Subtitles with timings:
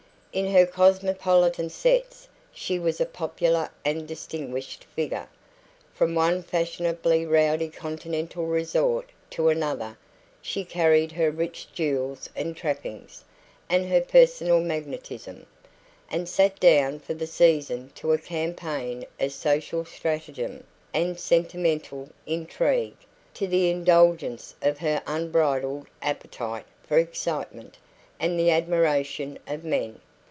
[0.33, 5.27] In her cosmopolitan sets she was a popular and distinguished figure.
[5.93, 9.97] From one fashionably rowdy Continental resort to another
[10.41, 13.25] she carried her rich jewels and trappings,
[13.69, 15.45] and her personal magnetism,
[16.09, 20.63] and sat down for the season to a campaign of social stratagem
[20.93, 22.95] and sentimental intrigue
[23.33, 27.77] to the indulgence of her unbridled appetite for excitement
[28.17, 29.99] and the admiration of men.